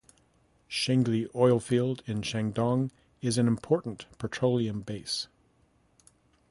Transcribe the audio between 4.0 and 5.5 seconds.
petroleum base.